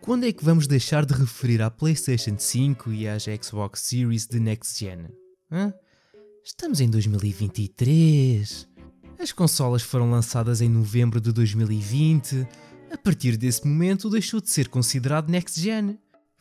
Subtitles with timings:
[0.00, 4.38] Quando é que vamos deixar de referir à PlayStation 5 e às Xbox Series de
[4.38, 5.08] Next Gen?
[5.50, 5.74] Hã?
[6.44, 8.68] Estamos em 2023.
[9.18, 12.46] As consolas foram lançadas em novembro de 2020.
[12.92, 15.98] A partir desse momento deixou de ser considerado Next Gen.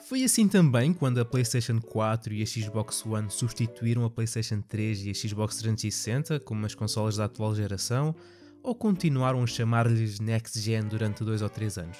[0.07, 5.07] Foi assim também quando a PlayStation 4 e a Xbox One substituíram a PlayStation 3
[5.07, 8.15] e a Xbox 360 como as consolas da atual geração,
[8.61, 11.97] ou continuaram a chamar-lhes Next Gen durante dois ou três anos?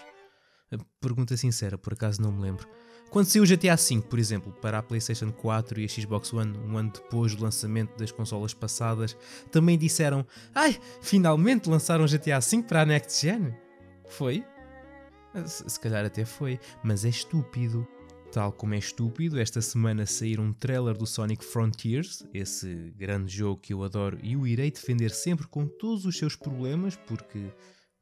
[1.00, 2.68] Pergunta sincera, por acaso não me lembro.
[3.10, 6.58] Quando saiu o GTA V, por exemplo, para a PlayStation 4 e a Xbox One,
[6.58, 9.16] um ano depois do lançamento das consolas passadas,
[9.52, 13.56] também disseram: Ai, finalmente lançaram o GTA V para a Next Gen?
[14.09, 14.44] Foi?
[15.46, 17.88] Se calhar até foi, mas é estúpido.
[18.32, 23.62] Tal como é estúpido, esta semana sair um trailer do Sonic Frontiers, esse grande jogo
[23.62, 27.50] que eu adoro e o irei defender sempre com todos os seus problemas, porque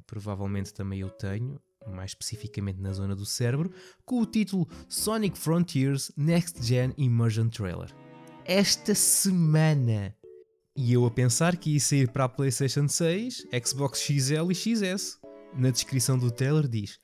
[0.07, 3.71] provavelmente também eu tenho, mais especificamente na zona do cérebro,
[4.05, 7.93] com o título Sonic Frontiers Next Gen Immersion Trailer.
[8.45, 10.15] Esta semana!
[10.75, 15.20] E eu a pensar que ia sair para a PlayStation 6, Xbox XL e XS.
[15.55, 16.99] Na descrição do trailer diz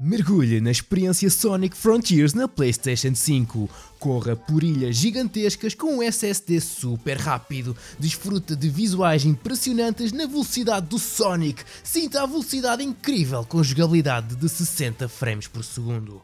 [0.00, 3.70] Mergulhe na experiência Sonic Frontiers na PlayStation 5.
[3.98, 7.76] Corra por ilhas gigantescas com um SSD super rápido.
[7.98, 11.62] Desfruta de visuais impressionantes na velocidade do Sonic.
[11.84, 16.20] Sinta a velocidade incrível com jogabilidade de 60 frames por segundo.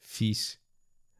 [0.00, 0.56] Fiz.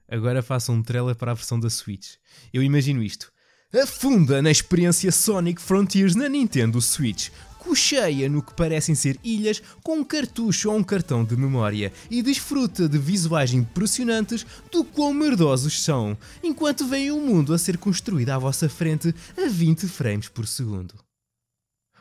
[0.08, 2.14] Agora faça um trailer para a versão da Switch.
[2.52, 3.30] Eu imagino isto.
[3.74, 7.28] Afunda na experiência Sonic Frontiers na Nintendo Switch
[7.68, 12.22] cocheia no que parecem ser ilhas com um cartucho ou um cartão de memória e
[12.22, 18.30] desfruta de visuais impressionantes do quão merdosos são, enquanto vem o mundo a ser construído
[18.30, 20.94] à vossa frente a 20 frames por segundo.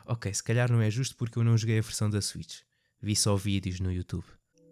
[0.06, 2.60] Ok, se calhar não é justo porque eu não joguei a versão da Switch.
[3.02, 4.24] Vi só vídeos no YouTube.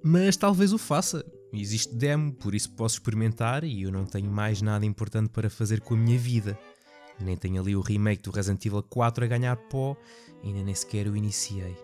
[0.02, 1.22] Mas talvez o faça.
[1.52, 5.82] Existe demo, por isso posso experimentar e eu não tenho mais nada importante para fazer
[5.82, 6.58] com a minha vida.
[7.20, 9.96] Nem tenho ali o remake do Resident Evil 4 a ganhar pó,
[10.44, 11.76] ainda nem sequer o iniciei.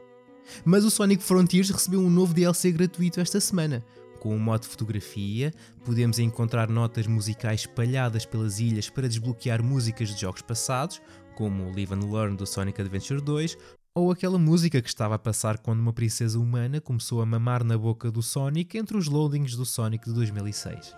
[0.64, 3.84] Mas o Sonic Frontiers recebeu um novo DLC gratuito esta semana.
[4.20, 5.52] Com o modo fotografia,
[5.84, 11.02] podemos encontrar notas musicais espalhadas pelas ilhas para desbloquear músicas de jogos passados,
[11.34, 13.58] como o Live and Learn do Sonic Adventure 2,
[13.94, 17.76] ou aquela música que estava a passar quando uma princesa humana começou a mamar na
[17.76, 20.94] boca do Sonic entre os loadings do Sonic de 2006.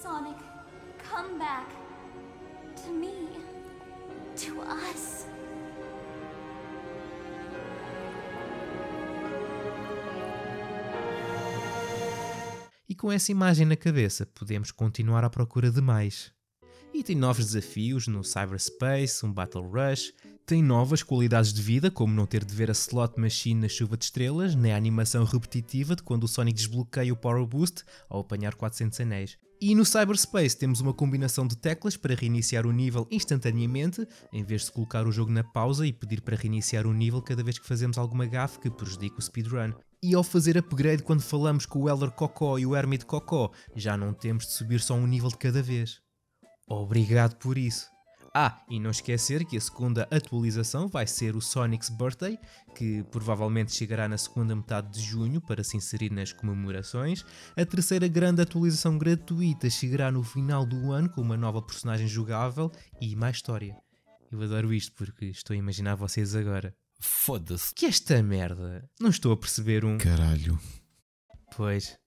[0.00, 0.33] Sonic,
[12.86, 16.30] E com essa imagem na cabeça, podemos continuar à procura de mais.
[16.92, 20.12] E tem novos desafios no cyberspace, um battle rush,
[20.46, 23.96] tem novas qualidades de vida, como não ter de ver a slot machine na chuva
[23.96, 28.20] de estrelas, nem a animação repetitiva de quando o Sonic desbloqueia o Power Boost ao
[28.20, 29.38] apanhar 400 anéis.
[29.60, 34.66] E no cyberspace temos uma combinação de teclas para reiniciar o nível instantaneamente, em vez
[34.66, 37.66] de colocar o jogo na pausa e pedir para reiniciar o nível cada vez que
[37.66, 39.72] fazemos alguma gafe que prejudica o speedrun.
[40.06, 43.96] E ao fazer upgrade quando falamos com o Elder Cocó e o Hermit Cocó, já
[43.96, 45.98] não temos de subir só um nível de cada vez.
[46.68, 47.86] Obrigado por isso.
[48.34, 52.38] Ah, e não esquecer que a segunda atualização vai ser o Sonic's Birthday,
[52.74, 57.24] que provavelmente chegará na segunda metade de junho para se inserir nas comemorações.
[57.56, 62.70] A terceira grande atualização gratuita chegará no final do ano com uma nova personagem jogável
[63.00, 63.74] e mais história.
[64.30, 66.76] Eu adoro isto porque estou a imaginar vocês agora.
[67.00, 67.74] Foda-se.
[67.74, 68.88] Que esta merda?
[69.00, 69.98] Não estou a perceber um.
[69.98, 70.58] Caralho.
[71.56, 71.98] Pois.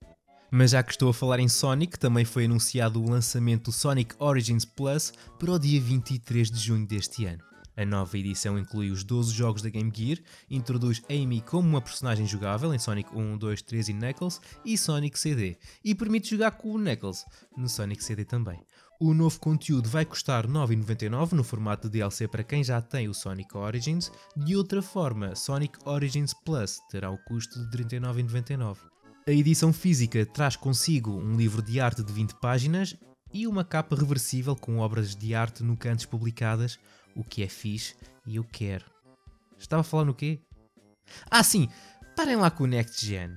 [0.50, 4.16] Mas já que estou a falar em Sonic, também foi anunciado o lançamento do Sonic
[4.18, 7.44] Origins Plus para o dia 23 de junho deste ano.
[7.78, 10.18] A nova edição inclui os 12 jogos da Game Gear,
[10.50, 15.20] introduz Amy como uma personagem jogável em Sonic 1, 2, 3 e Knuckles e Sonic
[15.20, 17.24] CD, e permite jogar com o Knuckles
[17.56, 18.60] no Sonic CD também.
[19.00, 23.14] O novo conteúdo vai custar 9,99 no formato de DLC para quem já tem o
[23.14, 28.78] Sonic Origins, de outra forma, Sonic Origins Plus terá o custo de 39,99.
[29.28, 32.96] A edição física traz consigo um livro de arte de 20 páginas
[33.32, 36.80] e uma capa reversível com obras de arte no cantos publicadas,
[37.16, 37.96] o que é fixe
[38.26, 38.86] e eu quero.
[39.60, 40.40] Estava a falar no quê?
[41.30, 41.70] Ah, sim!
[42.16, 43.36] Parem lá com o Next Gen.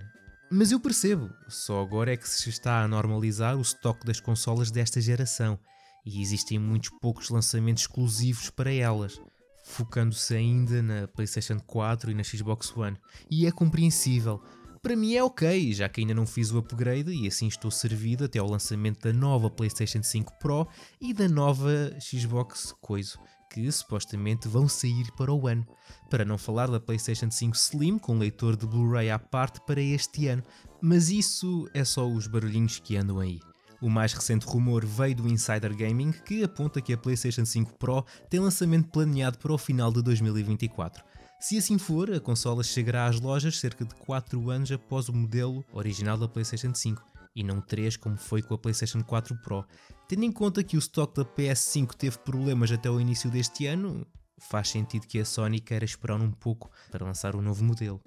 [0.52, 4.68] Mas eu percebo, só agora é que se está a normalizar o estoque das consolas
[4.68, 5.56] desta geração
[6.04, 9.20] e existem muitos poucos lançamentos exclusivos para elas,
[9.64, 12.96] focando-se ainda na PlayStation 4 e na Xbox One.
[13.30, 14.42] E é compreensível.
[14.82, 18.24] Para mim é ok, já que ainda não fiz o upgrade e assim estou servido
[18.24, 20.66] até ao lançamento da nova PlayStation 5 Pro
[21.00, 23.20] e da nova Xbox Coiso,
[23.50, 25.66] que supostamente vão sair para o ano.
[26.08, 30.28] Para não falar da PlayStation 5 Slim com leitor de Blu-ray à parte para este
[30.28, 30.42] ano,
[30.80, 33.38] Mas isso é só os barulhinhos que andam aí.
[33.82, 38.04] O mais recente rumor veio do Insider Gaming, que aponta que a PlayStation 5 Pro
[38.30, 41.04] tem lançamento planeado para o final de 2024.
[41.38, 45.64] Se assim for, a consola chegará às lojas cerca de 4 anos após o modelo
[45.72, 47.02] original da PlayStation 5
[47.34, 49.64] e não 3 como foi com a PlayStation 4 Pro.
[50.08, 54.06] Tendo em conta que o stock da PS5 teve problemas até o início deste ano,
[54.38, 58.00] faz sentido que a Sony queira esperar um pouco para lançar um novo modelo.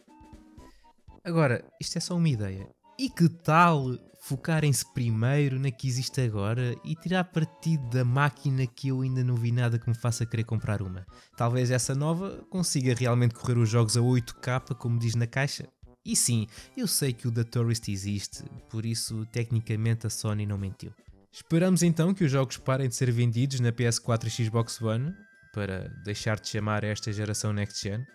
[1.24, 2.70] Agora, isto é só uma ideia.
[3.00, 8.90] E que tal focarem-se primeiro na que existe agora e tirar partido da máquina que
[8.90, 11.06] eu ainda não vi nada que me faça querer comprar uma?
[11.36, 15.68] Talvez essa nova consiga realmente correr os jogos a 8K, como diz na caixa.
[16.06, 20.58] E sim, eu sei que o The Tourist existe, por isso tecnicamente a Sony não
[20.58, 20.92] mentiu.
[21.32, 25.16] Esperamos então que os jogos parem de ser vendidos na PS4 e Xbox One
[25.54, 28.06] para deixar de chamar esta geração Next Gen.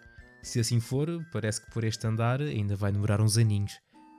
[0.43, 3.73] Se assim for, parece que por este andar ainda vai demorar uns aninhos.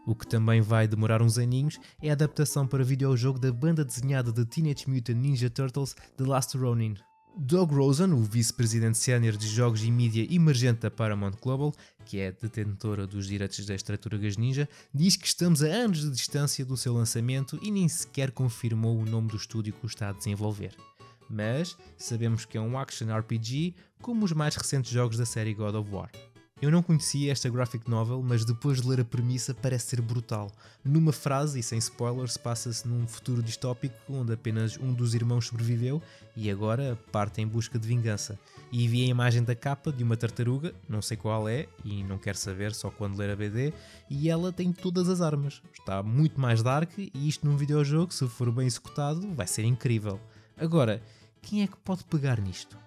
[0.06, 4.31] O que também vai demorar uns aninhos é a adaptação para videojogo da banda desenhada
[4.31, 6.95] de Teenage Mutant Ninja Turtles The Last Ronin.
[7.41, 11.74] Doug Rosen, o vice-presidente sénior de jogos e mídia emergente da Paramount Global,
[12.06, 16.65] que é detentora dos direitos das Tartarugas Ninja, diz que estamos a anos de distância
[16.65, 20.13] do seu lançamento e nem sequer confirmou o nome do estúdio que o está a
[20.13, 20.75] desenvolver.
[21.30, 25.75] Mas sabemos que é um action RPG como os mais recentes jogos da série God
[25.75, 26.12] of War.
[26.61, 30.51] Eu não conhecia esta graphic novel, mas depois de ler a premissa parece ser brutal.
[30.83, 36.01] Numa frase e sem spoilers, passa-se num futuro distópico onde apenas um dos irmãos sobreviveu
[36.35, 38.38] e agora parte em busca de vingança.
[38.73, 42.17] E vi a imagem da capa de uma tartaruga, não sei qual é e não
[42.17, 43.73] quero saber só quando ler a BD,
[44.09, 45.61] e ela tem todas as armas.
[45.73, 50.19] Está muito mais dark e isto num videojogo, se for bem executado, vai ser incrível.
[50.57, 51.01] Agora,
[51.41, 52.77] quem é que pode pegar nisto?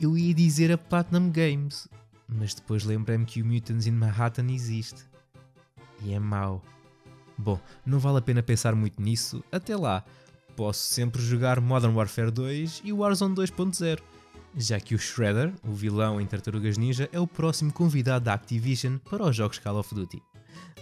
[0.00, 1.86] Eu ia dizer a Platinum Games,
[2.34, 5.04] mas depois lembrei-me que o Mutants in Manhattan existe.
[6.02, 6.62] E é mau.
[7.36, 10.04] Bom, não vale a pena pensar muito nisso, até lá.
[10.56, 14.00] Posso sempre jogar Modern Warfare 2 e Warzone 2.0,
[14.56, 18.98] já que o Shredder, o vilão em Tartarugas Ninja, é o próximo convidado da Activision
[18.98, 20.22] para os jogos Call of Duty.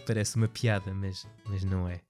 [0.07, 2.01] Parece uma piada, mas, mas não é.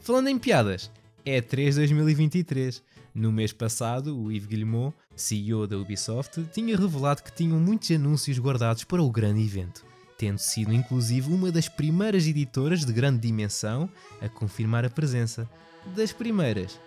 [0.00, 0.90] Falando em piadas,
[1.24, 2.82] é 3 2023.
[3.14, 8.40] No mês passado, o Yves Guillemot, CEO da Ubisoft, tinha revelado que tinham muitos anúncios
[8.40, 9.86] guardados para o grande evento,
[10.18, 13.88] tendo sido inclusive uma das primeiras editoras de grande dimensão
[14.20, 15.48] a confirmar a presença.
[15.94, 16.80] Das primeiras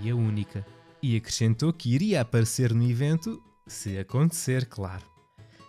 [0.00, 0.66] e a única.
[1.02, 5.04] E acrescentou que iria aparecer no evento, se acontecer, claro.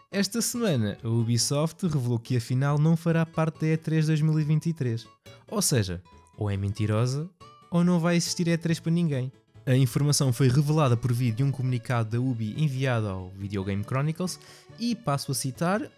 [0.09, 5.05] Esta semana, a Ubisoft revelou que afinal não fará parte da E3 2023.
[5.51, 6.01] Ou seja,
[6.37, 7.29] ou é mentirosa,
[7.69, 9.29] ou não vai existir E3 para ninguém.
[9.67, 13.83] A informação foi revelada por vídeo de um comunicado da Ubi enviado ao Video Game
[13.83, 14.39] Chronicles
[14.79, 15.81] e passo a citar.
[15.81, 15.89] uh,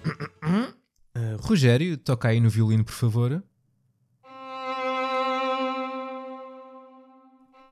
[1.41, 3.43] Rogério, toca aí no violino, por favor.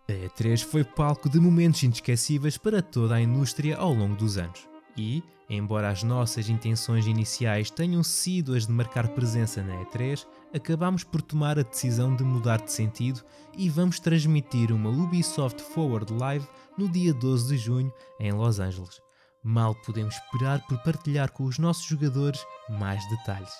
[0.07, 4.67] A E3 foi palco de momentos inesquecíveis para toda a indústria ao longo dos anos.
[4.97, 11.03] E, embora as nossas intenções iniciais tenham sido as de marcar presença na E3, acabamos
[11.03, 13.21] por tomar a decisão de mudar de sentido
[13.57, 16.47] e vamos transmitir uma Ubisoft Forward Live
[16.77, 19.01] no dia 12 de junho em Los Angeles.
[19.43, 23.53] Mal podemos esperar por partilhar com os nossos jogadores mais detalhes.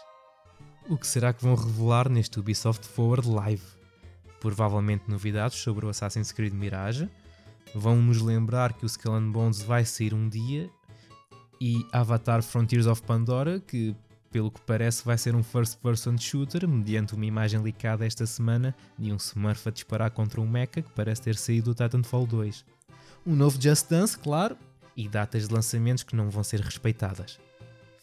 [0.89, 3.63] O que será que vão revelar neste Ubisoft Forward Live?
[4.39, 7.09] Provavelmente novidades sobre o Assassin's Creed Mirage.
[7.73, 10.69] Vão nos lembrar que o Skull Bones vai sair um dia
[11.59, 13.95] e Avatar Frontiers of Pandora, que
[14.31, 19.11] pelo que parece vai ser um first-person shooter, mediante uma imagem licada esta semana de
[19.11, 22.65] um Smurf a disparar contra um mecha que parece ter saído do Titanfall 2.
[23.25, 24.57] Um novo Just Dance, claro,
[24.95, 27.39] e datas de lançamentos que não vão ser respeitadas.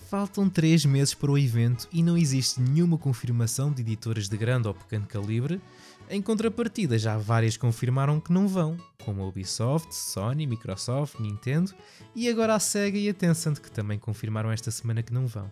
[0.09, 4.68] Faltam 3 meses para o evento e não existe nenhuma confirmação de editoras de grande
[4.68, 5.61] ou pequeno calibre.
[6.09, 11.75] Em contrapartida, já várias confirmaram que não vão, como a Ubisoft, Sony, Microsoft, Nintendo
[12.14, 15.50] e agora a Sega e a Tencent, que também confirmaram esta semana que não vão.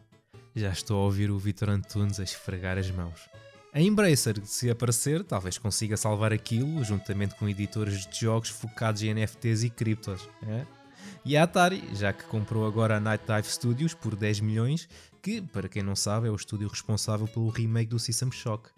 [0.55, 3.29] Já estou a ouvir o Vitor Antunes a esfregar as mãos.
[3.73, 9.15] A Embracer, se aparecer, talvez consiga salvar aquilo, juntamente com editores de jogos focados em
[9.15, 10.29] NFTs e criptos.
[10.43, 10.67] É?
[11.25, 14.89] E a Atari, já que comprou agora a Night Dive Studios por 10 milhões,
[15.23, 18.71] que, para quem não sabe, é o estúdio responsável pelo remake do System Shock.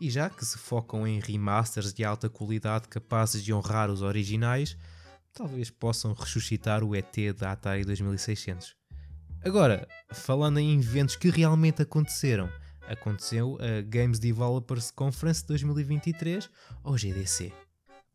[0.00, 4.76] E já que se focam em remasters de alta qualidade capazes de honrar os originais,
[5.32, 8.76] talvez possam ressuscitar o ET da Atari 2600.
[9.44, 12.50] Agora, falando em eventos que realmente aconteceram,
[12.88, 16.48] aconteceu a Games Developers Conference 2023,
[16.82, 17.52] ou GDC,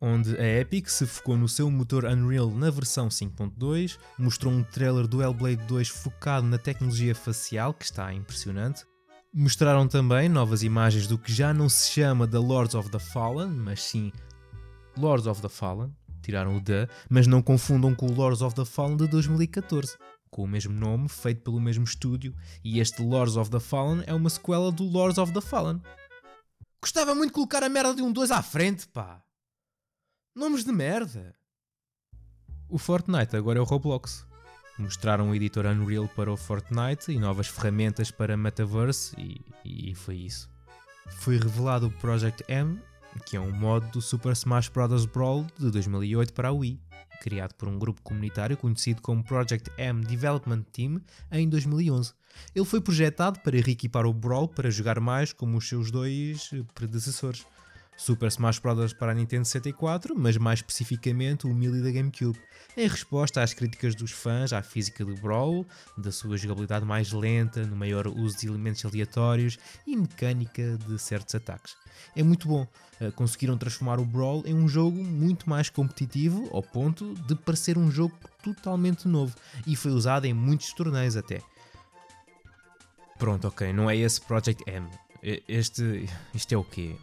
[0.01, 5.07] onde a Epic se focou no seu motor Unreal na versão 5.2, mostrou um trailer
[5.07, 8.85] do Hellblade 2 focado na tecnologia facial, que está impressionante,
[9.35, 13.49] Mostraram também novas imagens do que já não se chama The Lords of the Fallen,
[13.49, 14.11] mas sim
[14.95, 15.91] Lords of the Fallen.
[16.21, 19.97] Tiraram o The, mas não confundam com o Lords of the Fallen de 2014,
[20.29, 24.13] com o mesmo nome, feito pelo mesmo estúdio, e este Lords of the Fallen é
[24.13, 25.81] uma sequela do Lords of the Fallen.
[26.79, 29.19] Gostava muito de colocar a merda de um 2 à frente, pá!
[30.35, 31.35] Nomes de merda!
[32.69, 34.27] O Fortnite agora é o Roblox.
[34.77, 40.15] Mostraram o editor Unreal para o Fortnite e novas ferramentas para Metaverse e, e foi
[40.15, 40.50] isso.
[41.20, 42.80] Foi revelado o Project M,
[43.25, 45.06] que é um modo do Super Smash Bros.
[45.06, 46.80] Brawl de 2008 para a Wii,
[47.22, 51.00] criado por um grupo comunitário conhecido como Project M Development Team
[51.32, 52.13] em 2011.
[52.56, 57.46] Ele foi projetado para reequipar o Brawl para jogar mais como os seus dois predecessores.
[57.97, 58.93] Super Smash Bros.
[58.93, 62.39] para a Nintendo 64, mas mais especificamente o Melee da GameCube,
[62.75, 65.65] em resposta às críticas dos fãs à física do Brawl,
[65.97, 71.35] da sua jogabilidade mais lenta, no maior uso de elementos aleatórios e mecânica de certos
[71.35, 71.75] ataques.
[72.15, 72.67] É muito bom,
[73.00, 77.77] eh, conseguiram transformar o Brawl em um jogo muito mais competitivo, ao ponto de parecer
[77.77, 79.35] um jogo totalmente novo,
[79.67, 81.41] e foi usado em muitos torneios até.
[83.17, 84.89] Pronto, ok, não é esse Project M.
[85.47, 86.97] Este, isto é o quê?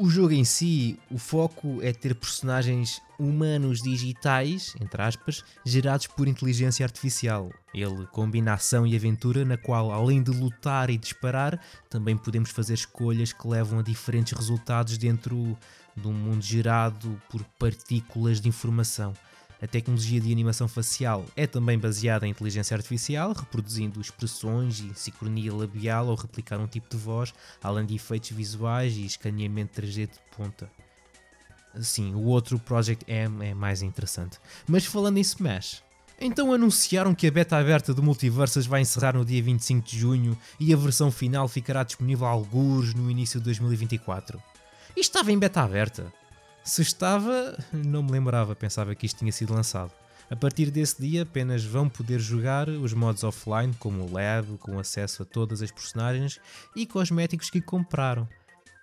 [0.00, 6.28] O jogo em si, o foco é ter personagens humanos digitais, entre aspas, gerados por
[6.28, 7.50] inteligência artificial.
[7.74, 12.74] Ele combina ação e aventura, na qual, além de lutar e disparar, também podemos fazer
[12.74, 15.58] escolhas que levam a diferentes resultados dentro
[15.96, 19.12] de um mundo gerado por partículas de informação.
[19.60, 25.52] A tecnologia de animação facial é também baseada em inteligência artificial, reproduzindo expressões e sincronia
[25.52, 30.18] labial ao replicar um tipo de voz, além de efeitos visuais e escaneamento 3D de
[30.36, 30.70] ponta.
[31.80, 34.38] Sim, o outro Project M é mais interessante.
[34.66, 35.82] Mas falando em Smash,
[36.20, 40.38] então anunciaram que a beta aberta do Multiverses vai encerrar no dia 25 de junho
[40.58, 44.40] e a versão final ficará disponível a alguns no início de 2024.
[44.96, 46.12] E estava em beta aberta.
[46.68, 49.90] Se estava, não me lembrava, pensava que isto tinha sido lançado.
[50.30, 54.78] A partir desse dia apenas vão poder jogar os modos offline, como o Lab, com
[54.78, 56.38] acesso a todas as personagens
[56.76, 58.28] e cosméticos que compraram.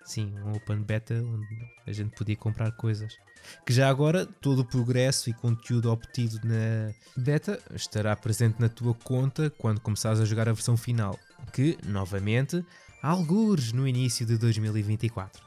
[0.03, 1.45] Sim, um open beta onde
[1.85, 3.15] a gente podia comprar coisas.
[3.63, 8.95] Que já agora todo o progresso e conteúdo obtido na beta estará presente na tua
[8.95, 11.19] conta quando começares a jogar a versão final,
[11.53, 12.65] que, novamente,
[12.99, 15.39] há algures no início de 2024.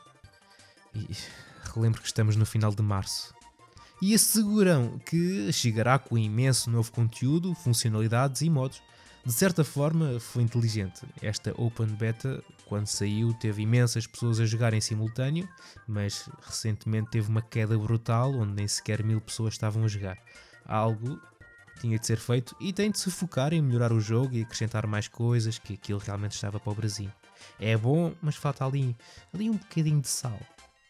[0.94, 3.34] E relembro que estamos no final de março.
[4.00, 8.80] E asseguram que chegará com imenso novo conteúdo, funcionalidades e modos.
[9.26, 11.04] De certa forma, foi inteligente.
[11.20, 15.48] Esta Open Beta, quando saiu, teve imensas pessoas a jogar em simultâneo,
[15.86, 20.16] mas recentemente teve uma queda brutal onde nem sequer mil pessoas estavam a jogar.
[20.64, 21.20] Algo
[21.80, 24.86] tinha de ser feito e tem de se focar em melhorar o jogo e acrescentar
[24.86, 27.10] mais coisas que aquilo realmente estava para o Brasil.
[27.58, 28.96] É bom, mas falta ali,
[29.32, 30.38] ali um bocadinho de sal.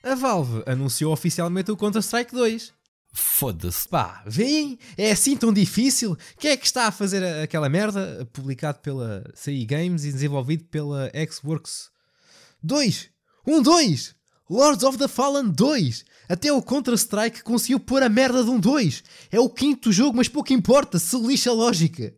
[0.08, 2.72] A Valve anunciou oficialmente o Counter-Strike 2.
[3.12, 3.86] Foda-se.
[3.86, 4.78] Pá, vem?
[4.96, 6.16] É assim tão difícil?
[6.38, 8.26] Quem é que está a fazer aquela merda?
[8.32, 11.90] Publicado pela CI Games e desenvolvido pela Xworks
[12.62, 13.10] 2.
[13.46, 14.14] Um 2!
[14.48, 16.06] Lords of the Fallen 2!
[16.26, 19.04] Até o Counter-Strike conseguiu pôr a merda de um 2!
[19.30, 22.14] É o quinto jogo, mas pouco importa, se lixa a lógica!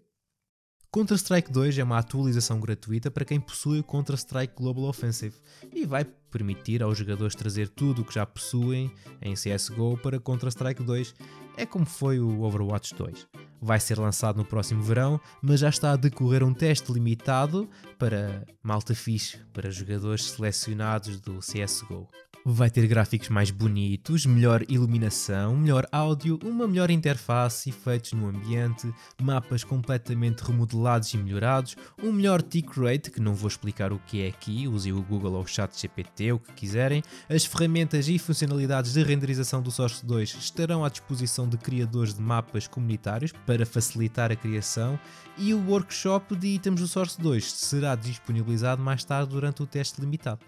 [0.92, 5.36] Counter-Strike 2 é uma atualização gratuita para quem possui o Counter-Strike Global Offensive
[5.72, 8.92] e vai permitir aos jogadores trazer tudo o que já possuem
[9.22, 11.14] em CSGO para Counter-Strike 2.
[11.56, 13.28] É como foi o Overwatch 2.
[13.62, 18.44] Vai ser lançado no próximo verão, mas já está a decorrer um teste limitado para
[18.60, 22.08] malta fixe, para jogadores selecionados do CSGO.
[22.44, 28.90] Vai ter gráficos mais bonitos, melhor iluminação, melhor áudio, uma melhor interface, efeitos no ambiente,
[29.20, 34.22] mapas completamente remodelados e melhorados, um melhor tick rate, que não vou explicar o que
[34.22, 37.02] é aqui, use o Google ou o Chat GPT, o que quiserem.
[37.28, 42.22] As ferramentas e funcionalidades de renderização do Source 2 estarão à disposição de criadores de
[42.22, 44.98] mapas comunitários para facilitar a criação
[45.36, 50.00] e o workshop de itens do Source 2 será disponibilizado mais tarde durante o teste
[50.00, 50.40] limitado.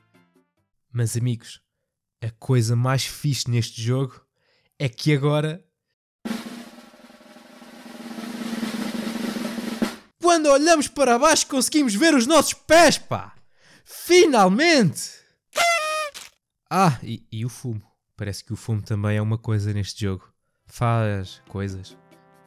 [0.91, 1.61] Mas amigos,
[2.23, 4.21] a coisa mais fixe neste jogo
[4.79, 5.65] é que agora.
[10.21, 13.35] Quando olhamos para baixo conseguimos ver os nossos pés, pá!
[13.85, 15.11] Finalmente!
[16.71, 17.83] Ah, e, e o fumo.
[18.17, 20.33] Parece que o fumo também é uma coisa neste jogo.
[20.67, 21.97] Faz coisas.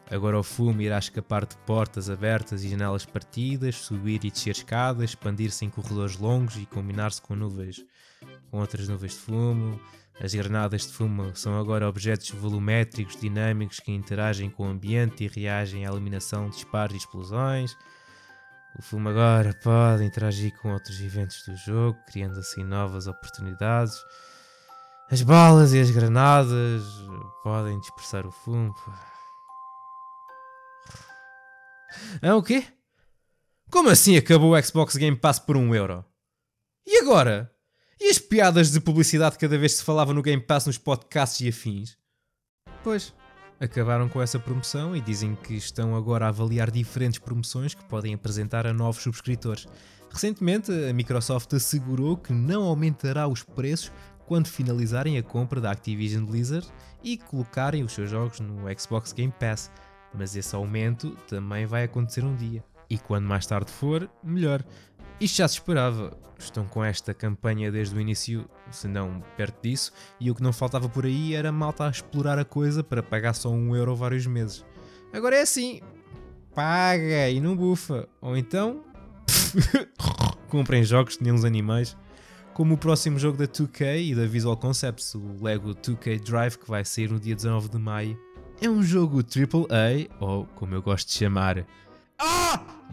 [0.10, 5.12] Agora o fumo irá escapar de portas abertas e janelas partidas, subir e descer escadas,
[5.12, 7.84] expandir-se em corredores longos e combinar-se com nuvens,
[8.50, 9.80] com outras nuvens de fumo.
[10.20, 15.28] As granadas de fumo são agora objetos volumétricos dinâmicos que interagem com o ambiente e
[15.28, 17.76] reagem à eliminação, disparos e explosões.
[18.78, 23.96] O filme agora pode interagir com outros eventos do jogo, criando assim novas oportunidades.
[25.10, 26.84] As balas e as granadas
[27.44, 28.74] podem dispersar o fumo.
[32.22, 32.66] Ah, o quê?
[33.72, 36.04] Como assim acabou o Xbox Game Pass por um euro?
[36.86, 37.55] E agora?
[38.00, 41.40] E as piadas de publicidade cada vez que se falava no Game Pass nos podcasts
[41.40, 41.98] e afins?
[42.84, 43.14] Pois,
[43.60, 48.14] acabaram com essa promoção e dizem que estão agora a avaliar diferentes promoções que podem
[48.14, 49.66] apresentar a novos subscritores.
[50.12, 53.92] Recentemente, a Microsoft assegurou que não aumentará os preços
[54.26, 56.68] quando finalizarem a compra da Activision Blizzard
[57.04, 59.72] e colocarem os seus jogos no Xbox Game Pass,
[60.14, 62.64] mas esse aumento também vai acontecer um dia.
[62.90, 64.64] E quando mais tarde for, melhor.
[65.20, 66.18] Isto já se esperava.
[66.38, 70.52] Estão com esta campanha desde o início, se não perto disso, e o que não
[70.52, 74.28] faltava por aí era malta a explorar a coisa para pagar só um euro vários
[74.28, 74.66] meses.
[75.14, 75.80] Agora é assim:
[76.54, 78.08] paga e não bufa.
[78.22, 78.84] Ou então.
[80.56, 81.98] comprem jogos que nem uns animais.
[82.54, 86.70] Como o próximo jogo da 2K e da Visual Concepts, o Lego 2K Drive, que
[86.70, 88.18] vai sair no dia 19 de maio.
[88.62, 91.66] É um jogo AAA, ou como eu gosto de chamar,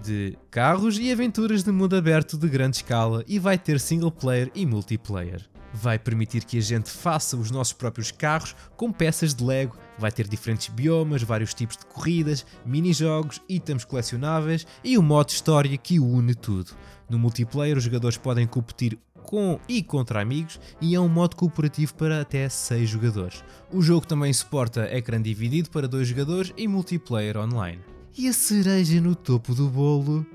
[0.03, 4.51] de carros e aventuras de mundo aberto de grande escala e vai ter single player
[4.55, 5.49] e multiplayer.
[5.73, 10.13] Vai permitir que a gente faça os nossos próprios carros com peças de Lego, vai
[10.13, 15.99] ter diferentes biomas, vários tipos de corridas, mini-jogos, itens colecionáveis e o modo história que
[15.99, 16.73] une tudo.
[17.09, 21.95] No multiplayer, os jogadores podem competir com e contra amigos e é um modo cooperativo
[21.95, 23.43] para até 6 jogadores.
[23.71, 27.92] O jogo também suporta ecrã dividido para 2 jogadores e multiplayer online.
[28.17, 30.27] E a cereja no topo do bolo?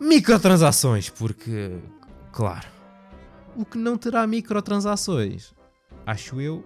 [0.00, 1.78] Microtransações, porque,
[2.32, 2.66] claro,
[3.56, 5.54] o que não terá microtransações,
[6.04, 6.64] acho eu,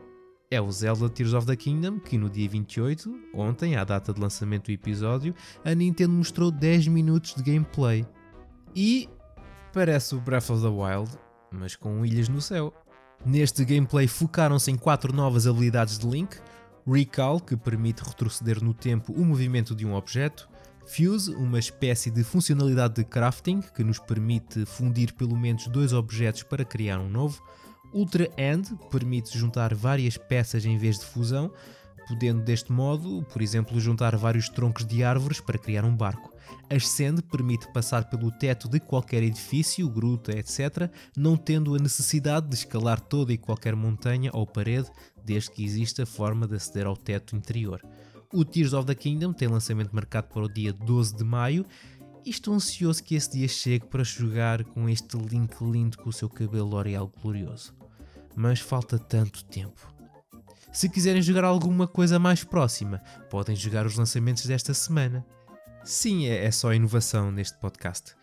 [0.51, 4.21] é o Zelda Tears of the Kingdom, que no dia 28, ontem, à data de
[4.21, 8.07] lançamento do episódio, a Nintendo mostrou 10 minutos de gameplay.
[8.75, 9.11] E
[9.75, 11.11] parece o Breath of the Wild,
[11.53, 12.73] mas com ilhas no céu.
[13.27, 16.39] Neste gameplay focaram-se em quatro novas habilidades de Link,
[16.91, 20.49] Recall, que permite retroceder no tempo o movimento de um objeto,
[20.87, 26.43] Fuse, uma espécie de funcionalidade de crafting que nos permite fundir pelo menos dois objetos
[26.43, 27.43] para criar um novo,
[27.93, 31.53] Ultra End permite juntar várias peças em vez de fusão,
[32.09, 36.35] podendo deste modo, por exemplo, juntar vários troncos de árvores para criar um barco.
[36.71, 42.55] Ascend permite passar pelo teto de qualquer edifício, gruta, etc., não tendo a necessidade de
[42.55, 44.91] escalar toda e qualquer montanha ou parede,
[45.25, 47.83] desde que exista forma de aceder ao teto interior.
[48.33, 51.65] O Tears of the Kingdom tem lançamento marcado para o dia 12 de maio
[52.25, 56.13] e estou ansioso que esse dia chegue para jogar com este Link lindo com o
[56.13, 57.75] seu cabelo L'Oreal glorioso.
[58.37, 59.98] Mas falta tanto tempo.
[60.71, 65.25] Se quiserem jogar alguma coisa mais próxima, podem jogar os lançamentos desta semana.
[65.83, 68.15] Sim, é, é só inovação neste podcast.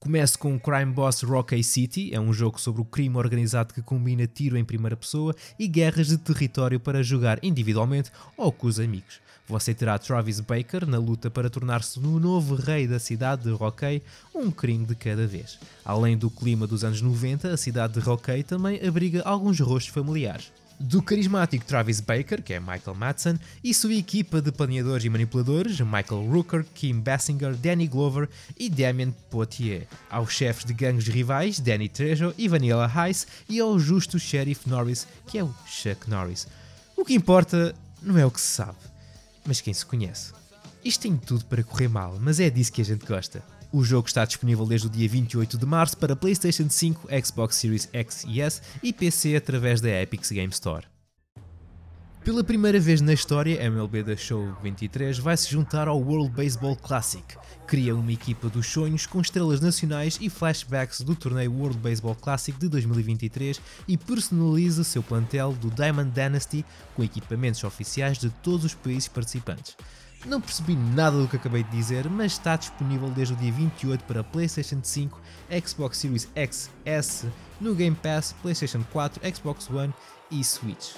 [0.00, 4.26] Começo com Crime Boss Rocky City, é um jogo sobre o crime organizado que combina
[4.26, 9.20] tiro em primeira pessoa e guerras de território para jogar individualmente ou com os amigos.
[9.46, 14.02] Você terá Travis Baker na luta para tornar-se o novo rei da cidade de Rockay,
[14.34, 15.58] um crime de cada vez.
[15.84, 20.52] Além do clima dos anos 90, a cidade de Rockay também abriga alguns rostos familiares
[20.82, 25.80] do carismático Travis Baker, que é Michael Madsen, e sua equipa de planeadores e manipuladores,
[25.80, 31.88] Michael Rooker, Kim Basinger, Danny Glover e Damien Poitier, aos chefes de gangues rivais, Danny
[31.88, 36.48] Trejo e Vanilla Heiss, e ao justo Sheriff Norris, que é o Chuck Norris.
[36.96, 38.78] O que importa não é o que se sabe,
[39.46, 40.32] mas quem se conhece.
[40.84, 43.42] Isto tem tudo para correr mal, mas é disso que a gente gosta.
[43.72, 47.88] O jogo está disponível desde o dia 28 de março para PlayStation 5, Xbox Series
[47.90, 50.84] X e S e PC através da Epic Game Store.
[52.22, 56.76] Pela primeira vez na história, MLB da Show 23 vai se juntar ao World Baseball
[56.76, 57.24] Classic.
[57.66, 62.56] Cria uma equipa dos sonhos com estrelas nacionais e flashbacks do torneio World Baseball Classic
[62.56, 63.58] de 2023
[63.88, 66.62] e personaliza seu plantel do Diamond Dynasty
[66.94, 69.74] com equipamentos oficiais de todos os países participantes.
[70.24, 74.04] Não percebi nada do que acabei de dizer, mas está disponível desde o dia 28
[74.04, 75.20] para PlayStation 5,
[75.66, 77.28] Xbox Series X, S,
[77.60, 79.92] no Game Pass, PlayStation 4, Xbox One
[80.30, 80.94] e Switch.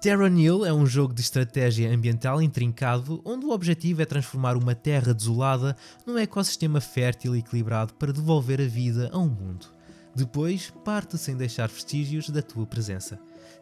[0.00, 4.74] Terra Nil é um jogo de estratégia ambiental intrincado onde o objetivo é transformar uma
[4.74, 9.66] terra desolada num ecossistema fértil e equilibrado para devolver a vida a um mundo.
[10.14, 13.18] Depois, parte sem deixar vestígios da tua presença.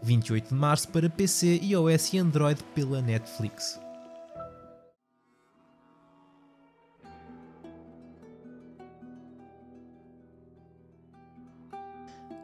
[0.07, 3.81] 28 de março para PC, iOS e Android pela Netflix.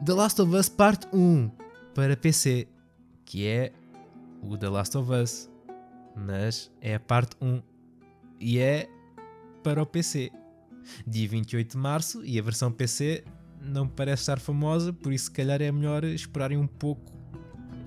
[0.05, 1.49] The Last of Us Parte 1
[1.95, 2.67] para PC,
[3.23, 3.71] que é
[4.41, 5.49] o The Last of Us,
[6.17, 7.61] mas é a parte 1
[8.41, 8.89] e é
[9.63, 10.33] para o PC.
[11.07, 13.23] Dia 28 de março e a versão PC
[13.61, 17.12] não parece estar famosa, por isso se calhar é melhor esperarem um pouco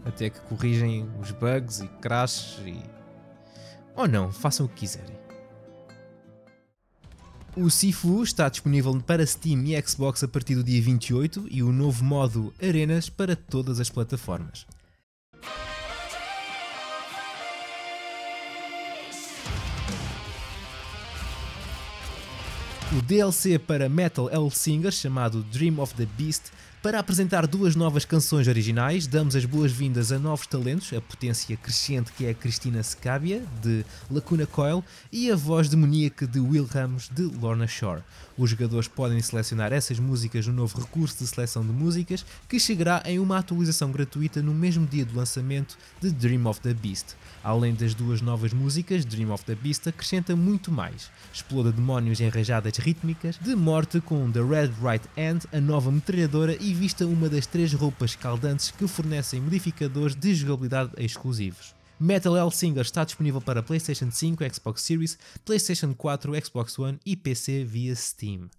[0.07, 2.81] até que corrigem os bugs e crashes e...
[3.97, 5.17] Ou não, façam o que quiserem.
[7.57, 11.73] O Sifu está disponível para Steam e Xbox a partir do dia 28 e o
[11.73, 14.67] novo modo Arenas para todas as plataformas.
[22.97, 26.53] O DLC para Metal Singer chamado Dream of the Beast
[26.87, 32.13] para apresentar duas novas canções originais, damos as boas-vindas a novos talentos, a potência crescente
[32.13, 37.11] que é a Cristina Scabia, de Lacuna Coil, e a voz demoníaca de Will Ramos,
[37.13, 38.05] de Lorna Shore.
[38.39, 43.03] Os jogadores podem selecionar essas músicas no novo recurso de seleção de músicas, que chegará
[43.05, 47.17] em uma atualização gratuita no mesmo dia do lançamento de Dream of the Beast.
[47.43, 51.11] Além das duas novas músicas, Dream of the Beast acrescenta muito mais.
[51.33, 56.57] Exploda demónios em rajadas rítmicas, de morte com The Red Right Hand, a nova metralhadora
[56.61, 61.75] e vista uma das três roupas escaldantes que fornecem modificadores de jogabilidade exclusivos.
[61.99, 67.65] Metal Hellsinger está disponível para PlayStation 5, Xbox Series, PlayStation 4, Xbox One e PC
[67.65, 68.51] via Steam.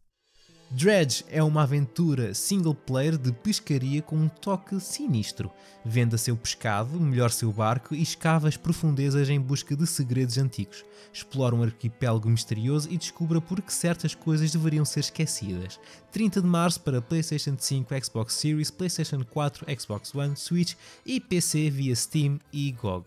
[0.69, 5.49] Dredge é uma aventura single player de pescaria com um toque sinistro.
[5.85, 10.83] Venda seu pescado, melhor seu barco e escava as profundezas em busca de segredos antigos.
[11.13, 15.79] Explora um arquipélago misterioso e descubra por que certas coisas deveriam ser esquecidas.
[16.11, 20.75] 30 de março para PlayStation 5, Xbox Series, PlayStation 4, Xbox One, Switch
[21.05, 23.05] e PC via Steam e GOG.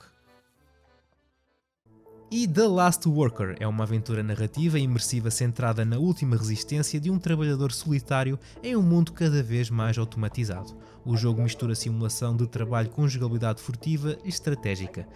[2.32, 7.10] E The Last Worker é uma aventura narrativa e imersiva centrada na última resistência de
[7.10, 10.78] um trabalhador solitário em um mundo cada vez mais automatizado.
[11.04, 15.08] O jogo mistura simulação de trabalho com jogabilidade furtiva e estratégica.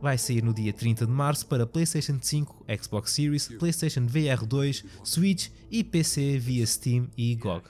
[0.00, 4.82] Vai sair no dia 30 de março para PlayStation 5, Xbox Series, PlayStation VR 2,
[5.04, 7.64] Switch e PC via Steam e GOG.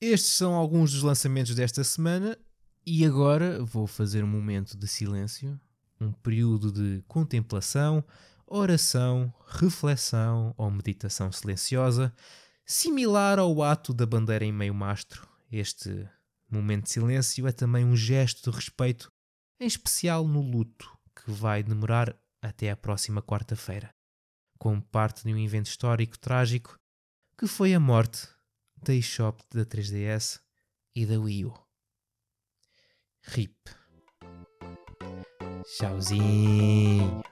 [0.00, 2.36] Estes são alguns dos lançamentos desta semana
[2.84, 5.56] e agora vou fazer um momento de silêncio
[6.02, 8.04] um período de contemplação,
[8.46, 12.14] oração, reflexão ou meditação silenciosa,
[12.66, 15.26] similar ao ato da bandeira em meio mastro.
[15.50, 16.08] Este
[16.50, 19.12] momento de silêncio é também um gesto de respeito,
[19.60, 23.94] em especial no luto, que vai demorar até a próxima quarta-feira,
[24.58, 26.78] como parte de um evento histórico trágico
[27.38, 28.28] que foi a morte
[28.82, 30.40] da eShop da 3DS
[30.94, 31.54] e da Wii U.
[33.22, 33.81] RIP.
[35.66, 37.22] 小心。